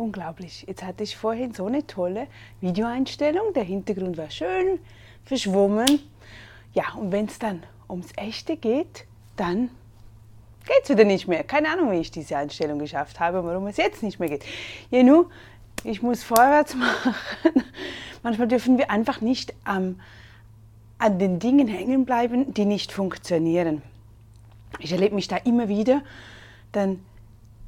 unglaublich. 0.00 0.64
Jetzt 0.66 0.82
hatte 0.82 1.04
ich 1.04 1.16
vorhin 1.16 1.52
so 1.52 1.66
eine 1.66 1.86
tolle 1.86 2.26
Videoeinstellung. 2.60 3.52
Der 3.54 3.64
Hintergrund 3.64 4.16
war 4.16 4.30
schön 4.30 4.78
verschwommen. 5.24 6.00
Ja, 6.72 6.94
und 6.96 7.12
wenn 7.12 7.26
es 7.26 7.38
dann 7.38 7.62
ums 7.88 8.08
Echte 8.16 8.56
geht, 8.56 9.04
dann 9.36 9.70
geht 10.66 10.84
es 10.84 10.90
wieder 10.90 11.04
nicht 11.04 11.28
mehr. 11.28 11.44
Keine 11.44 11.68
Ahnung, 11.68 11.90
wie 11.92 11.98
ich 11.98 12.10
diese 12.10 12.36
Einstellung 12.36 12.78
geschafft 12.78 13.20
habe, 13.20 13.44
warum 13.44 13.66
es 13.66 13.76
jetzt 13.76 14.02
nicht 14.02 14.18
mehr 14.18 14.28
geht. 14.28 14.44
Ja, 14.90 15.02
nun, 15.02 15.26
ich 15.84 16.02
muss 16.02 16.22
vorwärts 16.22 16.74
machen. 16.76 17.14
Manchmal 18.22 18.48
dürfen 18.48 18.78
wir 18.78 18.90
einfach 18.90 19.20
nicht 19.20 19.54
ähm, 19.68 20.00
an 20.98 21.18
den 21.18 21.38
Dingen 21.38 21.68
hängen 21.68 22.04
bleiben, 22.04 22.52
die 22.54 22.64
nicht 22.64 22.92
funktionieren. 22.92 23.82
Ich 24.78 24.92
erlebe 24.92 25.14
mich 25.14 25.28
da 25.28 25.36
immer 25.36 25.68
wieder, 25.68 26.02
dann 26.72 27.00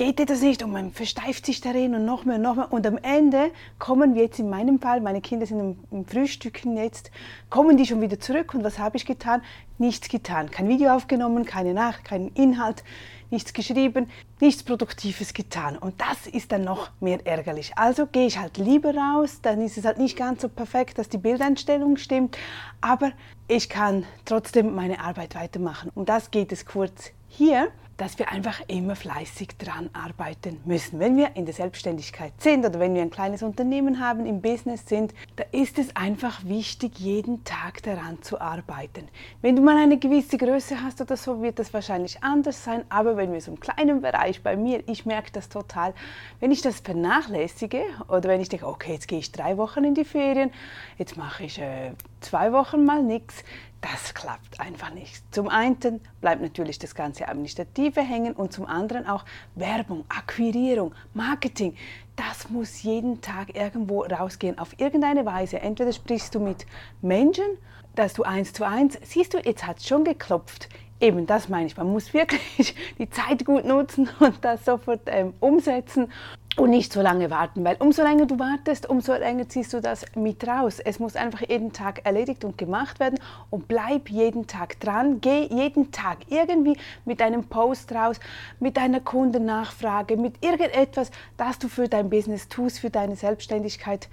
geht 0.00 0.18
dir 0.18 0.24
das 0.24 0.40
nicht 0.40 0.62
und 0.62 0.72
man 0.72 0.92
versteift 0.92 1.44
sich 1.44 1.60
darin 1.60 1.94
und 1.94 2.06
noch 2.06 2.24
mehr 2.24 2.36
und 2.36 2.42
noch 2.42 2.56
mehr. 2.56 2.72
Und 2.72 2.86
am 2.86 2.96
Ende 2.96 3.50
kommen 3.78 4.14
wir 4.14 4.22
jetzt 4.22 4.38
in 4.38 4.48
meinem 4.48 4.78
Fall, 4.80 5.02
meine 5.02 5.20
Kinder 5.20 5.44
sind 5.44 5.76
im, 5.90 6.06
Frühstücken 6.06 6.78
jetzt, 6.78 7.10
kommen 7.50 7.76
die 7.76 7.84
schon 7.84 8.00
wieder 8.00 8.18
zurück 8.18 8.54
und 8.54 8.64
was 8.64 8.78
habe 8.78 8.96
ich 8.96 9.04
getan? 9.04 9.42
Nichts 9.76 10.08
getan. 10.08 10.50
Kein 10.50 10.68
Video 10.68 10.94
aufgenommen, 10.94 11.44
keine 11.44 11.74
Nach, 11.74 12.02
kein 12.02 12.28
Inhalt, 12.28 12.82
nichts 13.28 13.52
geschrieben, 13.52 14.08
nichts 14.40 14.62
Produktives 14.62 15.34
getan. 15.34 15.76
Und 15.76 16.00
das 16.00 16.26
ist 16.26 16.50
dann 16.50 16.64
noch 16.64 16.88
mehr 17.00 17.18
ärgerlich. 17.26 17.72
Also 17.76 18.06
gehe 18.06 18.26
ich 18.26 18.38
halt 18.38 18.56
lieber 18.56 18.94
raus, 18.94 19.40
dann 19.42 19.60
ist 19.60 19.76
es 19.76 19.84
halt 19.84 19.98
nicht 19.98 20.16
ganz 20.16 20.40
so 20.40 20.48
perfekt, 20.48 20.96
dass 20.96 21.10
die 21.10 21.18
Bildeinstellung 21.18 21.98
stimmt, 21.98 22.38
aber 22.80 23.12
ich 23.48 23.68
kann 23.68 24.06
trotzdem 24.24 24.74
meine 24.74 25.00
Arbeit 25.00 25.34
weitermachen. 25.34 25.92
Um 25.94 26.06
das 26.06 26.30
geht 26.30 26.52
es 26.52 26.64
kurz 26.64 27.10
hier 27.28 27.68
dass 28.00 28.18
wir 28.18 28.30
einfach 28.30 28.62
immer 28.66 28.96
fleißig 28.96 29.58
dran 29.58 29.90
arbeiten 29.92 30.58
müssen. 30.64 30.98
Wenn 30.98 31.18
wir 31.18 31.36
in 31.36 31.44
der 31.44 31.52
Selbstständigkeit 31.52 32.32
sind 32.38 32.64
oder 32.64 32.80
wenn 32.80 32.94
wir 32.94 33.02
ein 33.02 33.10
kleines 33.10 33.42
Unternehmen 33.42 34.00
haben, 34.00 34.24
im 34.24 34.40
Business 34.40 34.86
sind, 34.86 35.12
da 35.36 35.44
ist 35.52 35.78
es 35.78 35.94
einfach 35.94 36.42
wichtig, 36.46 36.98
jeden 36.98 37.44
Tag 37.44 37.82
daran 37.82 38.22
zu 38.22 38.40
arbeiten. 38.40 39.06
Wenn 39.42 39.54
du 39.54 39.60
mal 39.60 39.76
eine 39.76 39.98
gewisse 39.98 40.38
Größe 40.38 40.82
hast 40.82 41.02
oder 41.02 41.18
so, 41.18 41.42
wird 41.42 41.58
das 41.58 41.74
wahrscheinlich 41.74 42.22
anders 42.22 42.64
sein, 42.64 42.84
aber 42.88 43.18
wenn 43.18 43.34
wir 43.34 43.40
so 43.42 43.50
im 43.50 43.60
kleinen 43.60 44.00
Bereich, 44.00 44.42
bei 44.42 44.56
mir, 44.56 44.82
ich 44.88 45.04
merke 45.04 45.30
das 45.32 45.50
total, 45.50 45.92
wenn 46.40 46.52
ich 46.52 46.62
das 46.62 46.80
vernachlässige 46.80 47.82
oder 48.08 48.30
wenn 48.30 48.40
ich 48.40 48.48
denke, 48.48 48.66
okay, 48.66 48.94
jetzt 48.94 49.08
gehe 49.08 49.18
ich 49.18 49.30
drei 49.30 49.58
Wochen 49.58 49.84
in 49.84 49.94
die 49.94 50.06
Ferien, 50.06 50.52
jetzt 50.96 51.18
mache 51.18 51.44
ich 51.44 51.58
äh, 51.58 51.92
zwei 52.20 52.50
Wochen 52.54 52.82
mal 52.82 53.02
nichts, 53.02 53.44
das 53.80 54.12
klappt 54.14 54.60
einfach 54.60 54.92
nicht. 54.92 55.22
Zum 55.34 55.48
einen 55.48 56.00
bleibt 56.20 56.42
natürlich 56.42 56.78
das 56.78 56.94
ganze 56.94 57.28
Administrative 57.28 58.02
hängen 58.02 58.34
und 58.34 58.52
zum 58.52 58.66
anderen 58.66 59.06
auch 59.06 59.24
Werbung, 59.54 60.04
Akquirierung, 60.08 60.94
Marketing. 61.14 61.76
Das 62.16 62.50
muss 62.50 62.82
jeden 62.82 63.22
Tag 63.22 63.56
irgendwo 63.56 64.02
rausgehen, 64.02 64.58
auf 64.58 64.78
irgendeine 64.78 65.24
Weise. 65.24 65.60
Entweder 65.60 65.92
sprichst 65.92 66.34
du 66.34 66.40
mit 66.40 66.66
Menschen, 67.00 67.56
dass 67.94 68.12
du 68.12 68.22
eins 68.22 68.52
zu 68.52 68.64
eins, 68.64 68.98
siehst 69.02 69.34
du, 69.34 69.38
jetzt 69.38 69.66
hat 69.66 69.78
es 69.78 69.88
schon 69.88 70.04
geklopft. 70.04 70.68
Eben, 71.00 71.26
das 71.26 71.48
meine 71.48 71.66
ich. 71.66 71.76
Man 71.76 71.90
muss 71.90 72.12
wirklich 72.12 72.74
die 72.98 73.08
Zeit 73.08 73.44
gut 73.46 73.64
nutzen 73.64 74.08
und 74.20 74.44
das 74.44 74.64
sofort 74.66 75.00
ähm, 75.06 75.32
umsetzen 75.40 76.12
und 76.56 76.70
nicht 76.70 76.92
so 76.92 77.00
lange 77.00 77.30
warten, 77.30 77.64
weil 77.64 77.76
umso 77.78 78.02
länger 78.02 78.26
du 78.26 78.38
wartest, 78.38 78.88
umso 78.90 79.14
länger 79.14 79.48
ziehst 79.48 79.72
du 79.72 79.80
das 79.80 80.04
mit 80.14 80.46
raus. 80.46 80.78
Es 80.78 80.98
muss 80.98 81.16
einfach 81.16 81.40
jeden 81.48 81.72
Tag 81.72 82.04
erledigt 82.04 82.44
und 82.44 82.58
gemacht 82.58 83.00
werden 83.00 83.18
und 83.48 83.66
bleib 83.66 84.10
jeden 84.10 84.46
Tag 84.46 84.78
dran. 84.80 85.22
Geh 85.22 85.46
jeden 85.46 85.90
Tag 85.90 86.18
irgendwie 86.28 86.76
mit 87.06 87.22
einem 87.22 87.44
Post 87.44 87.92
raus, 87.92 88.20
mit 88.58 88.76
einer 88.78 89.00
Kundennachfrage, 89.00 90.18
mit 90.18 90.44
irgendetwas, 90.44 91.10
das 91.38 91.58
du 91.58 91.68
für 91.68 91.88
dein 91.88 92.10
Business 92.10 92.48
tust, 92.48 92.80
für 92.80 92.90
deine 92.90 93.16
Selbstständigkeit. 93.16 94.08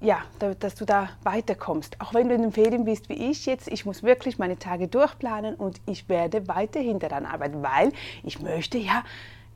Ja, 0.00 0.22
dass 0.60 0.76
du 0.76 0.84
da 0.84 1.08
weiterkommst. 1.24 2.00
Auch 2.00 2.14
wenn 2.14 2.28
du 2.28 2.34
in 2.34 2.42
den 2.42 2.52
Ferien 2.52 2.84
bist 2.84 3.08
wie 3.08 3.30
ich 3.30 3.46
jetzt, 3.46 3.66
ich 3.66 3.84
muss 3.84 4.04
wirklich 4.04 4.38
meine 4.38 4.56
Tage 4.56 4.86
durchplanen 4.86 5.56
und 5.56 5.80
ich 5.86 6.08
werde 6.08 6.46
weiterhin 6.46 7.00
daran 7.00 7.26
arbeiten, 7.26 7.62
weil 7.62 7.92
ich 8.22 8.40
möchte 8.40 8.78
ja 8.78 9.02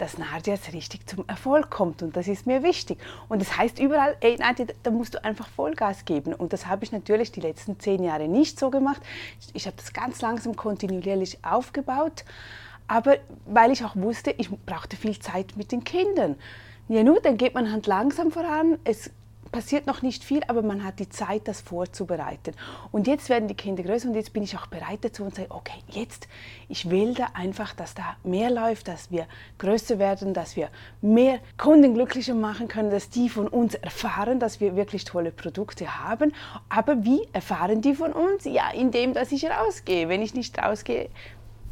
dass 0.00 0.16
Nadia 0.16 0.54
jetzt 0.54 0.72
richtig 0.72 1.06
zum 1.06 1.28
Erfolg 1.28 1.68
kommt 1.68 2.02
und 2.02 2.16
das 2.16 2.26
ist 2.26 2.46
mir 2.46 2.62
wichtig. 2.62 2.98
Und 3.28 3.42
das 3.42 3.58
heißt 3.58 3.78
überall, 3.78 4.16
ey 4.20 4.36
Nadia, 4.38 4.64
da 4.82 4.90
musst 4.90 5.12
du 5.12 5.22
einfach 5.22 5.46
Vollgas 5.48 6.06
geben 6.06 6.32
und 6.32 6.54
das 6.54 6.66
habe 6.66 6.84
ich 6.84 6.92
natürlich 6.92 7.32
die 7.32 7.40
letzten 7.40 7.78
zehn 7.78 8.02
Jahre 8.02 8.26
nicht 8.26 8.58
so 8.58 8.70
gemacht. 8.70 9.02
Ich 9.52 9.66
habe 9.66 9.76
das 9.76 9.92
ganz 9.92 10.22
langsam 10.22 10.56
kontinuierlich 10.56 11.44
aufgebaut, 11.44 12.24
aber 12.88 13.18
weil 13.44 13.72
ich 13.72 13.84
auch 13.84 13.94
wusste, 13.94 14.30
ich 14.38 14.50
brauchte 14.64 14.96
viel 14.96 15.18
Zeit 15.18 15.54
mit 15.56 15.70
den 15.70 15.84
Kindern. 15.84 16.36
Ja, 16.88 17.04
nur, 17.04 17.20
dann 17.20 17.36
geht 17.36 17.54
man 17.54 17.70
halt 17.70 17.86
langsam 17.86 18.32
voran. 18.32 18.78
Es 18.82 19.10
passiert 19.50 19.86
noch 19.86 20.02
nicht 20.02 20.24
viel, 20.24 20.42
aber 20.48 20.62
man 20.62 20.84
hat 20.84 20.98
die 20.98 21.08
Zeit, 21.08 21.48
das 21.48 21.60
vorzubereiten. 21.60 22.54
Und 22.92 23.06
jetzt 23.06 23.28
werden 23.28 23.48
die 23.48 23.54
Kinder 23.54 23.82
größer 23.82 24.08
und 24.08 24.14
jetzt 24.14 24.32
bin 24.32 24.42
ich 24.42 24.56
auch 24.56 24.66
bereit 24.66 25.00
dazu 25.02 25.24
und 25.24 25.34
sage, 25.34 25.50
okay, 25.50 25.78
jetzt, 25.88 26.28
ich 26.68 26.90
will 26.90 27.14
da 27.14 27.28
einfach, 27.34 27.74
dass 27.74 27.94
da 27.94 28.16
mehr 28.24 28.50
läuft, 28.50 28.88
dass 28.88 29.10
wir 29.10 29.26
größer 29.58 29.98
werden, 29.98 30.34
dass 30.34 30.56
wir 30.56 30.68
mehr 31.00 31.40
Kunden 31.56 31.94
glücklicher 31.94 32.34
machen 32.34 32.68
können, 32.68 32.90
dass 32.90 33.10
die 33.10 33.28
von 33.28 33.48
uns 33.48 33.74
erfahren, 33.74 34.40
dass 34.40 34.60
wir 34.60 34.76
wirklich 34.76 35.04
tolle 35.04 35.32
Produkte 35.32 36.04
haben. 36.04 36.32
Aber 36.68 37.04
wie 37.04 37.26
erfahren 37.32 37.82
die 37.82 37.94
von 37.94 38.12
uns? 38.12 38.44
Ja, 38.44 38.70
indem, 38.70 39.14
dass 39.14 39.32
ich 39.32 39.44
rausgehe. 39.48 40.08
Wenn 40.08 40.22
ich 40.22 40.34
nicht 40.34 40.58
rausgehe, 40.58 41.08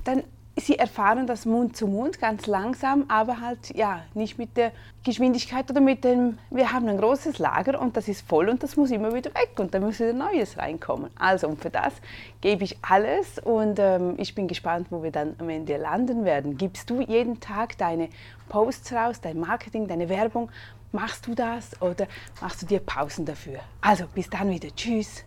dann 0.04 0.22
sie 0.60 0.78
erfahren 0.78 1.26
das 1.26 1.46
Mund 1.46 1.76
zu 1.76 1.86
Mund 1.86 2.20
ganz 2.20 2.46
langsam, 2.46 3.04
aber 3.08 3.40
halt 3.40 3.74
ja 3.74 4.02
nicht 4.14 4.38
mit 4.38 4.56
der 4.56 4.72
Geschwindigkeit 5.04 5.70
oder 5.70 5.80
mit 5.80 6.04
dem, 6.04 6.38
wir 6.50 6.72
haben 6.72 6.88
ein 6.88 6.98
großes 6.98 7.38
Lager 7.38 7.80
und 7.80 7.96
das 7.96 8.08
ist 8.08 8.26
voll 8.26 8.48
und 8.48 8.62
das 8.62 8.76
muss 8.76 8.90
immer 8.90 9.14
wieder 9.14 9.30
weg 9.34 9.52
und 9.58 9.72
da 9.74 9.80
muss 9.80 10.00
wieder 10.00 10.12
Neues 10.12 10.58
reinkommen. 10.58 11.10
Also 11.18 11.48
und 11.48 11.60
für 11.60 11.70
das 11.70 11.94
gebe 12.40 12.64
ich 12.64 12.78
alles 12.82 13.38
und 13.38 13.78
ähm, 13.78 14.14
ich 14.18 14.34
bin 14.34 14.48
gespannt, 14.48 14.88
wo 14.90 15.02
wir 15.02 15.10
dann 15.10 15.34
am 15.38 15.48
Ende 15.48 15.76
landen 15.76 16.24
werden. 16.24 16.56
Gibst 16.56 16.90
du 16.90 17.00
jeden 17.00 17.40
Tag 17.40 17.78
deine 17.78 18.08
Posts 18.48 18.92
raus, 18.92 19.20
dein 19.20 19.38
Marketing, 19.38 19.86
deine 19.86 20.08
Werbung? 20.08 20.50
Machst 20.92 21.26
du 21.26 21.34
das 21.34 21.80
oder 21.82 22.06
machst 22.40 22.62
du 22.62 22.66
dir 22.66 22.80
Pausen 22.80 23.26
dafür? 23.26 23.60
Also 23.80 24.04
bis 24.14 24.30
dann 24.30 24.50
wieder. 24.50 24.68
Tschüss. 24.74 25.24